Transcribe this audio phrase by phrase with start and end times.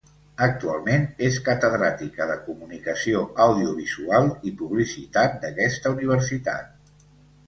[0.43, 6.73] Actualment és catedràtica de comunicació audiovisual i publicitat d'aquesta universitat.